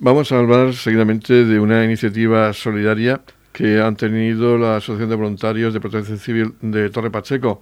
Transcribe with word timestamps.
Vamos 0.00 0.30
a 0.30 0.38
hablar 0.38 0.74
seguidamente 0.74 1.44
de 1.44 1.58
una 1.58 1.84
iniciativa 1.84 2.52
solidaria 2.52 3.20
que 3.52 3.80
han 3.80 3.96
tenido 3.96 4.56
la 4.56 4.76
Asociación 4.76 5.10
de 5.10 5.16
Voluntarios 5.16 5.74
de 5.74 5.80
Protección 5.80 6.18
Civil 6.18 6.54
de 6.60 6.88
Torre 6.90 7.10
Pacheco. 7.10 7.58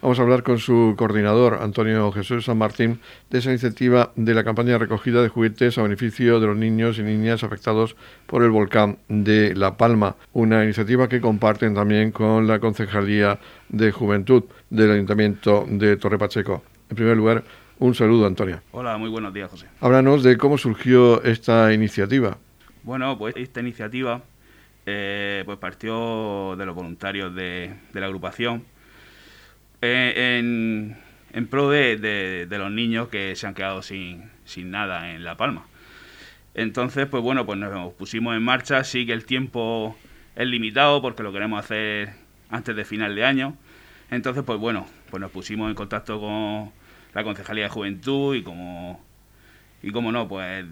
Vamos 0.00 0.16
a 0.20 0.22
hablar 0.22 0.44
con 0.44 0.60
su 0.60 0.94
coordinador, 0.96 1.58
Antonio 1.60 2.12
Jesús 2.12 2.44
San 2.44 2.58
Martín, 2.58 3.00
de 3.30 3.40
esa 3.40 3.50
iniciativa 3.50 4.12
de 4.14 4.32
la 4.32 4.44
campaña 4.44 4.74
de 4.74 4.78
recogida 4.78 5.22
de 5.22 5.28
juguetes 5.28 5.76
a 5.76 5.82
beneficio 5.82 6.38
de 6.38 6.46
los 6.46 6.56
niños 6.56 7.00
y 7.00 7.02
niñas 7.02 7.42
afectados 7.42 7.96
por 8.28 8.44
el 8.44 8.50
volcán 8.50 8.98
de 9.08 9.52
La 9.56 9.76
Palma. 9.76 10.14
Una 10.34 10.62
iniciativa 10.62 11.08
que 11.08 11.20
comparten 11.20 11.74
también 11.74 12.12
con 12.12 12.46
la 12.46 12.60
Concejalía 12.60 13.40
de 13.70 13.90
Juventud 13.90 14.44
del 14.70 14.92
Ayuntamiento 14.92 15.66
de 15.68 15.96
Torre 15.96 16.16
Pacheco. 16.16 16.62
En 16.90 16.94
primer 16.94 17.16
lugar, 17.16 17.42
un 17.82 17.94
saludo, 17.96 18.26
Antonio. 18.26 18.60
Hola, 18.70 18.96
muy 18.96 19.10
buenos 19.10 19.34
días, 19.34 19.50
José. 19.50 19.66
Háblanos 19.80 20.22
de 20.22 20.36
cómo 20.38 20.56
surgió 20.56 21.22
esta 21.24 21.72
iniciativa. 21.72 22.38
Bueno, 22.84 23.18
pues 23.18 23.34
esta 23.36 23.60
iniciativa 23.60 24.22
eh, 24.86 25.42
pues 25.44 25.58
partió 25.58 26.54
de 26.56 26.64
los 26.64 26.76
voluntarios 26.76 27.34
de, 27.34 27.74
la 27.92 28.06
agrupación 28.06 28.64
eh, 29.80 30.38
en, 31.32 31.46
pro 31.48 31.70
de, 31.70 32.46
los 32.48 32.70
niños 32.70 33.08
que 33.08 33.34
se 33.34 33.48
han 33.48 33.54
quedado 33.54 33.82
sin, 33.82 34.30
sin 34.44 34.70
nada 34.70 35.12
en 35.12 35.24
La 35.24 35.36
Palma. 35.36 35.66
Entonces, 36.54 37.06
pues 37.06 37.22
bueno, 37.22 37.44
pues 37.46 37.58
nos 37.58 37.92
pusimos 37.94 38.36
en 38.36 38.44
marcha. 38.44 38.84
Sí 38.84 39.06
que 39.06 39.12
el 39.12 39.24
tiempo 39.24 39.96
es 40.36 40.46
limitado 40.46 41.02
porque 41.02 41.24
lo 41.24 41.32
queremos 41.32 41.64
hacer 41.64 42.10
antes 42.48 42.76
de 42.76 42.84
final 42.84 43.16
de 43.16 43.24
año. 43.24 43.56
Entonces, 44.08 44.44
pues 44.44 44.60
bueno, 44.60 44.86
pues 45.10 45.20
nos 45.20 45.32
pusimos 45.32 45.68
en 45.68 45.74
contacto 45.74 46.20
con 46.20 46.81
la 47.14 47.24
Concejalía 47.24 47.64
de 47.64 47.70
Juventud 47.70 48.34
y 48.34 48.42
como, 48.42 49.04
y 49.82 49.90
como 49.90 50.12
no, 50.12 50.28
pues 50.28 50.64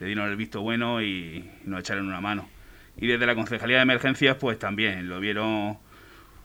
le 0.00 0.06
dieron 0.06 0.28
el 0.28 0.36
visto 0.36 0.60
bueno 0.60 1.02
y 1.02 1.48
nos 1.64 1.80
echaron 1.80 2.06
una 2.06 2.20
mano. 2.20 2.48
Y 2.96 3.06
desde 3.06 3.26
la 3.26 3.34
Concejalía 3.34 3.76
de 3.76 3.82
Emergencias, 3.82 4.36
pues 4.36 4.58
también 4.58 5.08
lo 5.08 5.20
vieron 5.20 5.78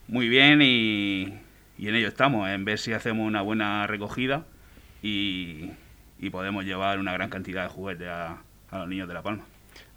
muy 0.08 0.28
bien 0.28 0.62
y, 0.62 1.34
en 1.80 1.96
ello 1.96 2.08
estamos, 2.08 2.50
en 2.50 2.66
ver 2.66 2.78
si 2.78 2.94
hacemos 2.94 3.26
una 3.28 3.42
buena 3.42 3.88
recogida 3.88 4.46
y, 5.02 5.72
podemos 6.32 6.64
llevar 6.64 7.00
una 7.00 7.12
gran 7.12 7.30
cantidad 7.30 7.64
de 7.64 7.70
juguetes 7.70 8.08
a, 8.08 8.42
los 8.72 8.88
niños 8.88 9.10
de 9.10 9.14
La 9.14 9.22
Palma. 9.22 9.44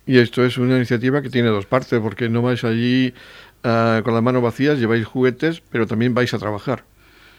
Y 0.07 0.19
esto 0.19 0.45
es 0.45 0.59
una 0.59 0.77
iniciativa 0.77 1.23
que 1.23 1.31
tiene 1.31 1.49
dos 1.49 1.67
partes, 1.67 2.01
porque 2.01 2.29
no 2.29 2.43
vais 2.43 2.65
allí 2.65 3.15
ah, 3.63 4.01
con 4.05 4.13
las 4.13 4.23
manos 4.23 4.43
vacías, 4.43 4.79
lleváis 4.79 5.07
juguetes, 5.07 5.63
pero 5.71 5.87
también 5.87 6.15
vais 6.15 6.35
a 6.35 6.39
trabajar. 6.39 6.85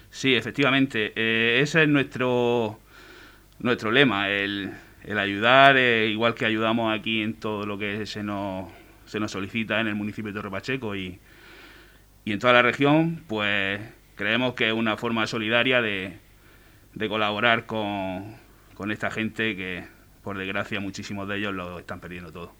Sí, 0.09 0.35
efectivamente. 0.35 1.13
Eh, 1.15 1.59
ese 1.61 1.83
es 1.83 1.89
nuestro, 1.89 2.79
nuestro 3.59 3.91
lema, 3.91 4.29
el, 4.29 4.73
ayudar, 5.17 5.77
eh, 5.77 6.07
igual 6.09 6.35
que 6.35 6.45
ayudamos 6.45 6.97
aquí 6.97 7.21
en 7.21 7.35
todo 7.35 7.65
lo 7.65 7.77
que 7.77 8.05
se 8.05 8.23
nos, 8.23 8.71
se 9.05 9.19
nos 9.19 9.31
solicita 9.31 9.79
en 9.79 9.87
el 9.87 9.95
municipio 9.95 10.31
de 10.31 10.39
Torre 10.39 10.51
Pacheco 10.51 10.95
y, 10.95 11.19
y 12.25 12.31
en 12.31 12.39
toda 12.39 12.53
la 12.53 12.61
región, 12.61 13.23
pues 13.27 13.79
creemos 14.15 14.53
que 14.55 14.67
es 14.67 14.73
una 14.73 14.97
forma 14.97 15.27
solidaria 15.27 15.81
de, 15.81 16.17
de 16.93 17.09
colaborar 17.09 17.65
con, 17.65 18.35
con 18.73 18.91
esta 18.91 19.11
gente 19.11 19.55
que, 19.55 19.85
por 20.23 20.37
desgracia, 20.37 20.79
muchísimos 20.79 21.27
de 21.27 21.37
ellos 21.37 21.53
lo 21.53 21.79
están 21.79 21.99
perdiendo 21.99 22.31
todo. 22.31 22.53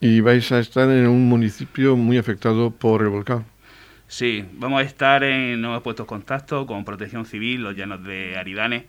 Y 0.00 0.20
vais 0.20 0.50
a 0.52 0.58
estar 0.58 0.90
en 0.90 1.06
un 1.06 1.28
municipio 1.28 1.96
muy 1.96 2.18
afectado 2.18 2.70
por 2.70 3.02
el 3.02 3.08
volcán. 3.08 3.46
Sí, 4.06 4.44
vamos 4.52 4.80
a 4.80 4.84
estar 4.84 5.24
en, 5.24 5.60
nos 5.60 5.70
hemos 5.70 5.82
puesto 5.82 6.06
contacto 6.06 6.66
con 6.66 6.84
Protección 6.84 7.24
Civil, 7.26 7.62
los 7.62 7.74
llanos 7.74 8.04
de 8.04 8.36
Aridane, 8.36 8.86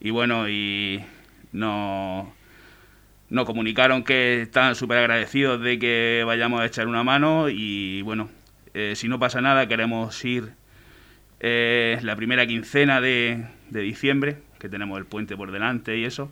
y 0.00 0.10
bueno, 0.10 0.48
y 0.48 1.02
nos, 1.52 2.28
nos 3.30 3.46
comunicaron 3.46 4.04
que 4.04 4.42
están 4.42 4.74
súper 4.74 4.98
agradecidos 4.98 5.60
de 5.60 5.78
que 5.78 6.22
vayamos 6.26 6.60
a 6.60 6.66
echar 6.66 6.86
una 6.86 7.02
mano 7.02 7.48
y 7.48 8.02
bueno, 8.02 8.28
eh, 8.74 8.92
si 8.96 9.08
no 9.08 9.18
pasa 9.18 9.40
nada 9.40 9.66
queremos 9.66 10.24
ir 10.24 10.52
eh, 11.40 11.98
la 12.02 12.14
primera 12.14 12.46
quincena 12.46 13.00
de, 13.00 13.44
de 13.70 13.80
diciembre, 13.80 14.36
que 14.58 14.68
tenemos 14.68 14.98
el 14.98 15.06
puente 15.06 15.36
por 15.36 15.52
delante 15.52 15.96
y 15.96 16.04
eso, 16.04 16.30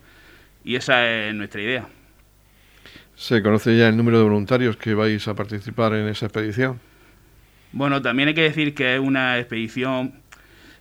y 0.64 0.76
esa 0.76 1.08
es 1.08 1.34
nuestra 1.34 1.62
idea. 1.62 1.88
¿Se 3.16 3.42
conoce 3.42 3.76
ya 3.76 3.88
el 3.88 3.96
número 3.96 4.18
de 4.18 4.24
voluntarios 4.24 4.76
que 4.76 4.94
vais 4.94 5.26
a 5.28 5.34
participar 5.34 5.94
en 5.94 6.08
esa 6.08 6.26
expedición? 6.26 6.91
Bueno, 7.72 8.02
también 8.02 8.28
hay 8.28 8.34
que 8.34 8.42
decir 8.42 8.74
que 8.74 8.94
es 8.94 9.00
una 9.00 9.38
expedición 9.38 10.20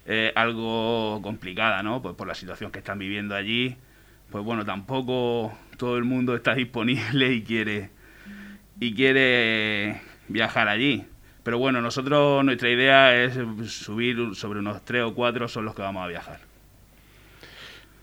eh, 0.06 0.34
algo 0.35 1.22
complicada, 1.22 1.84
¿no? 1.84 2.02
Pues 2.02 2.16
por 2.16 2.28
la 2.28 2.35
situación 2.35 2.72
que 2.72 2.79
están 2.79 3.00
viviendo 3.00 3.35
allí, 3.35 3.78
pues 4.29 4.44
bueno, 4.44 4.66
tampoco 4.66 5.57
todo 5.78 5.97
el 5.97 6.03
mundo 6.03 6.35
está 6.35 6.53
disponible 6.56 7.34
y 7.34 7.44
quiere 7.44 7.90
y 8.79 8.94
quiere 8.94 10.02
viajar 10.28 10.68
allí. 10.68 11.06
Pero 11.44 11.57
bueno, 11.59 11.81
nosotros 11.81 12.44
nuestra 12.44 12.69
idea 12.69 13.16
es 13.23 13.34
subir 13.72 14.35
sobre 14.35 14.59
unos 14.59 14.84
tres 14.84 15.03
o 15.03 15.13
cuatro 15.13 15.47
son 15.47 15.66
los 15.66 15.75
que 15.75 15.81
vamos 15.81 16.03
a 16.03 16.08
viajar. 16.08 16.40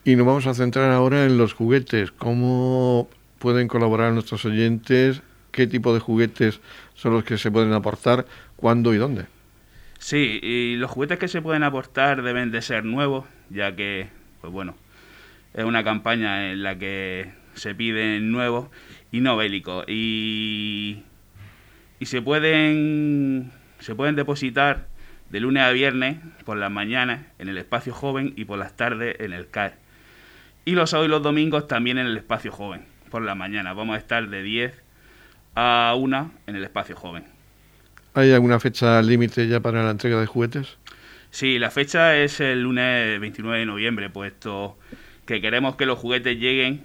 Y 0.05 0.17
nos 0.17 0.27
vamos 0.27 0.47
a 0.47 0.55
centrar 0.55 0.91
ahora 0.91 1.25
en 1.25 1.37
los 1.37 1.53
juguetes. 1.53 2.11
¿Cómo 2.13 3.09
pueden 3.39 3.69
colaborar 3.69 4.13
nuestros 4.13 4.45
oyentes? 4.45 5.23
¿Qué 5.59 5.67
tipo 5.67 5.93
de 5.93 5.99
juguetes 5.99 6.61
son 6.95 7.15
los 7.15 7.25
que 7.25 7.37
se 7.37 7.51
pueden 7.51 7.73
aportar? 7.73 8.27
cuándo 8.55 8.95
y 8.95 8.97
dónde. 8.97 9.27
Sí, 9.99 10.39
y 10.41 10.77
los 10.77 10.89
juguetes 10.89 11.19
que 11.19 11.27
se 11.27 11.43
pueden 11.43 11.65
aportar 11.65 12.23
deben 12.23 12.53
de 12.53 12.63
ser 12.63 12.85
nuevos, 12.85 13.25
ya 13.51 13.75
que, 13.75 14.09
pues 14.41 14.53
bueno, 14.53 14.77
es 15.55 15.65
una 15.65 15.83
campaña 15.83 16.53
en 16.53 16.63
la 16.63 16.79
que 16.79 17.33
se 17.55 17.75
piden 17.75 18.31
nuevos 18.31 18.69
y 19.11 19.19
no 19.19 19.37
bélicos. 19.37 19.85
Y, 19.89 21.03
y 21.99 22.07
se 22.07 22.23
pueden 22.23 23.51
se 23.81 23.97
pueden 23.97 24.15
depositar 24.15 24.87
de 25.29 25.41
lunes 25.41 25.65
a 25.65 25.73
viernes 25.73 26.19
por 26.45 26.57
las 26.57 26.71
mañanas 26.71 27.27
en 27.41 27.49
el 27.49 27.59
espacio 27.59 27.93
joven 27.93 28.33
y 28.37 28.45
por 28.45 28.61
las 28.61 28.77
tardes 28.77 29.17
en 29.19 29.33
el 29.33 29.51
CAR. 29.51 29.75
Y 30.65 30.77
los 30.77 30.91
sábados 30.91 31.09
y 31.09 31.11
los 31.11 31.23
domingos 31.25 31.67
también 31.67 31.99
en 31.99 32.07
el 32.07 32.17
espacio 32.17 32.53
joven, 32.53 32.83
por 33.11 33.23
la 33.23 33.35
mañana. 33.35 33.73
Vamos 33.73 33.97
a 33.97 33.99
estar 33.99 34.29
de 34.29 34.45
10 34.45 34.88
a 35.61 35.93
1 35.97 36.33
en 36.47 36.55
el 36.55 36.63
espacio 36.63 36.95
joven. 36.95 37.25
¿Hay 38.15 38.33
alguna 38.33 38.61
fecha 38.61 39.03
límite 39.03 39.49
ya 39.49 39.59
para 39.59 39.83
la 39.83 39.91
entrega 39.91 40.21
de 40.21 40.27
juguetes? 40.27 40.79
Sí, 41.31 41.59
la 41.59 41.73
fecha 41.73 42.17
es 42.17 42.39
el 42.39 42.63
lunes 42.63 43.19
29 43.19 43.59
de 43.59 43.67
noviembre, 43.67 44.09
puesto 44.09 44.79
que 45.27 45.41
queremos 45.41 45.75
que 45.75 45.85
los 45.85 45.99
juguetes 45.99 46.39
lleguen 46.39 46.85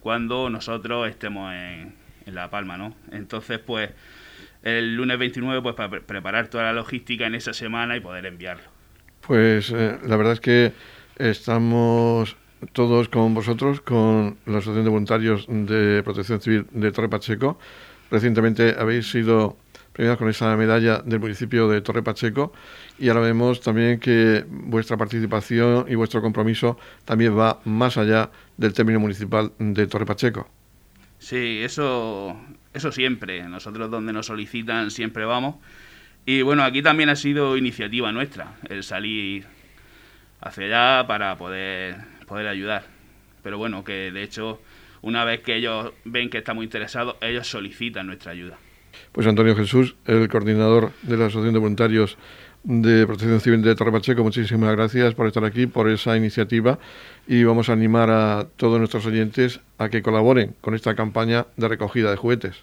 cuando 0.00 0.50
nosotros 0.50 1.08
estemos 1.08 1.52
en, 1.54 1.94
La 2.26 2.50
Palma, 2.50 2.76
¿no? 2.76 2.94
Entonces, 3.10 3.58
pues, 3.58 3.90
el 4.62 4.96
lunes 4.96 5.18
29, 5.18 5.62
pues, 5.62 5.74
para 5.74 5.88
preparar 5.88 6.48
toda 6.48 6.64
la 6.64 6.72
logística 6.74 7.26
en 7.26 7.34
esa 7.34 7.54
semana 7.54 7.96
y 7.96 8.00
poder 8.00 8.26
enviarlo. 8.26 8.68
Pues 9.26 9.70
eh, 9.70 9.98
la 10.04 10.16
verdad 10.16 10.34
es 10.34 10.40
que 10.40 10.72
estamos 11.16 12.36
todos 12.72 13.08
con 13.08 13.32
vosotros, 13.32 13.80
con 13.80 14.36
la 14.44 14.58
Asociación 14.58 14.84
de 14.84 14.90
Voluntarios 14.90 15.46
de 15.48 16.02
Protección 16.04 16.40
Civil 16.42 16.66
de 16.70 16.92
Torre 16.92 17.08
Pacheco. 17.08 17.58
Recientemente 18.10 18.74
habéis 18.78 19.10
sido 19.10 19.56
con 20.16 20.30
esa 20.30 20.56
medalla 20.56 21.02
del 21.04 21.20
municipio 21.20 21.68
de 21.68 21.82
Torre 21.82 22.02
Pacheco 22.02 22.54
y 22.98 23.08
ahora 23.08 23.20
vemos 23.20 23.60
también 23.60 24.00
que 24.00 24.44
vuestra 24.48 24.96
participación 24.96 25.84
y 25.88 25.94
vuestro 25.94 26.22
compromiso 26.22 26.78
también 27.04 27.38
va 27.38 27.60
más 27.66 27.98
allá 27.98 28.30
del 28.56 28.72
término 28.72 28.98
municipal 28.98 29.52
de 29.58 29.86
Torre 29.86 30.06
Pacheco. 30.06 30.48
Sí, 31.18 31.60
eso, 31.62 32.34
eso 32.72 32.90
siempre. 32.92 33.42
Nosotros 33.42 33.90
donde 33.90 34.12
nos 34.12 34.26
solicitan 34.26 34.90
siempre 34.90 35.26
vamos. 35.26 35.56
Y 36.24 36.40
bueno, 36.42 36.62
aquí 36.62 36.82
también 36.82 37.10
ha 37.10 37.16
sido 37.16 37.58
iniciativa 37.58 38.10
nuestra 38.10 38.54
el 38.70 38.82
salir 38.82 39.44
hacia 40.40 40.64
allá 40.64 41.06
para 41.06 41.36
poder, 41.36 41.96
poder 42.26 42.46
ayudar. 42.46 42.84
Pero 43.42 43.58
bueno, 43.58 43.84
que 43.84 44.10
de 44.10 44.22
hecho, 44.22 44.62
una 45.02 45.24
vez 45.24 45.40
que 45.40 45.56
ellos 45.56 45.92
ven 46.04 46.30
que 46.30 46.38
estamos 46.38 46.64
interesados, 46.64 47.16
ellos 47.20 47.46
solicitan 47.46 48.06
nuestra 48.06 48.32
ayuda. 48.32 48.58
Pues 49.12 49.26
Antonio 49.26 49.56
Jesús, 49.56 49.96
el 50.06 50.28
coordinador 50.28 50.92
de 51.02 51.16
la 51.16 51.26
Asociación 51.26 51.54
de 51.54 51.60
Voluntarios 51.60 52.18
de 52.62 53.06
Protección 53.06 53.40
Civil 53.40 53.62
de 53.62 53.74
Torre 53.74 53.92
Pacheco, 53.92 54.22
muchísimas 54.22 54.72
gracias 54.76 55.14
por 55.14 55.26
estar 55.26 55.44
aquí, 55.44 55.66
por 55.66 55.88
esa 55.88 56.16
iniciativa 56.16 56.78
y 57.26 57.44
vamos 57.44 57.68
a 57.68 57.72
animar 57.72 58.10
a 58.10 58.46
todos 58.56 58.78
nuestros 58.78 59.06
oyentes 59.06 59.60
a 59.78 59.88
que 59.88 60.02
colaboren 60.02 60.54
con 60.60 60.74
esta 60.74 60.94
campaña 60.94 61.46
de 61.56 61.68
recogida 61.68 62.10
de 62.10 62.16
juguetes. 62.16 62.56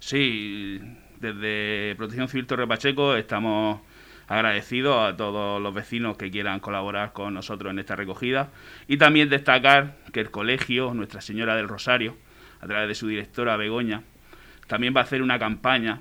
Sí, 0.00 0.80
desde 1.20 1.94
Protección 1.96 2.28
Civil 2.28 2.46
Torre 2.46 2.66
Pacheco 2.66 3.14
estamos 3.14 3.80
agradecidos 4.28 4.96
a 5.08 5.16
todos 5.16 5.60
los 5.62 5.74
vecinos 5.74 6.16
que 6.16 6.30
quieran 6.30 6.60
colaborar 6.60 7.12
con 7.12 7.34
nosotros 7.34 7.70
en 7.70 7.78
esta 7.78 7.96
recogida 7.96 8.50
y 8.88 8.96
también 8.96 9.28
destacar 9.28 9.96
que 10.12 10.20
el 10.20 10.30
colegio 10.30 10.94
Nuestra 10.94 11.20
Señora 11.20 11.54
del 11.56 11.68
Rosario, 11.68 12.16
a 12.60 12.66
través 12.66 12.88
de 12.88 12.94
su 12.94 13.06
directora 13.06 13.56
Begoña, 13.56 14.02
también 14.66 14.94
va 14.96 15.00
a 15.00 15.04
hacer 15.04 15.22
una 15.22 15.38
campaña 15.38 16.00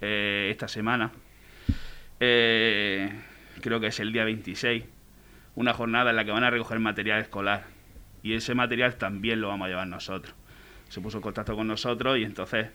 eh, 0.00 0.48
esta 0.50 0.68
semana, 0.68 1.10
eh, 2.20 3.10
creo 3.62 3.80
que 3.80 3.86
es 3.86 4.00
el 4.00 4.12
día 4.12 4.24
26, 4.24 4.84
una 5.54 5.72
jornada 5.72 6.10
en 6.10 6.16
la 6.16 6.24
que 6.24 6.32
van 6.32 6.44
a 6.44 6.50
recoger 6.50 6.78
material 6.78 7.20
escolar. 7.20 7.64
Y 8.22 8.34
ese 8.34 8.54
material 8.54 8.96
también 8.96 9.40
lo 9.40 9.48
vamos 9.48 9.66
a 9.66 9.68
llevar 9.68 9.86
nosotros. 9.86 10.34
se 10.88 11.00
puso 11.00 11.18
en 11.18 11.22
contacto 11.22 11.56
con 11.56 11.66
nosotros 11.66 12.18
y 12.18 12.24
entonces 12.24 12.68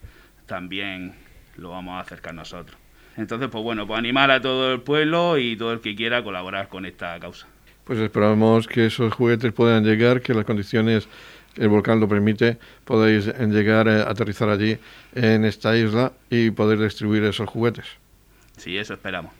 también 0.45 1.13
lo 1.57 1.69
vamos 1.69 1.93
a 1.95 1.99
acercar 1.99 2.33
nosotros. 2.33 2.78
Entonces, 3.17 3.49
pues 3.49 3.63
bueno, 3.63 3.85
pues 3.85 3.97
animar 3.99 4.31
a 4.31 4.41
todo 4.41 4.73
el 4.73 4.81
pueblo 4.81 5.37
y 5.37 5.55
todo 5.57 5.73
el 5.73 5.81
que 5.81 5.95
quiera 5.95 6.23
colaborar 6.23 6.69
con 6.69 6.85
esta 6.85 7.19
causa. 7.19 7.47
Pues 7.83 7.99
esperamos 7.99 8.67
que 8.67 8.85
esos 8.85 9.13
juguetes 9.13 9.51
puedan 9.51 9.83
llegar, 9.83 10.21
que 10.21 10.33
las 10.33 10.45
condiciones 10.45 11.07
el 11.55 11.69
volcán 11.69 11.99
lo 11.99 12.07
permite, 12.07 12.57
podáis 12.85 13.25
llegar 13.25 13.89
a 13.89 14.09
aterrizar 14.09 14.49
allí 14.49 14.77
en 15.13 15.43
esta 15.45 15.75
isla 15.75 16.13
y 16.29 16.51
poder 16.51 16.79
distribuir 16.79 17.23
esos 17.23 17.49
juguetes. 17.49 17.85
Sí, 18.57 18.77
eso 18.77 18.93
esperamos. 18.93 19.31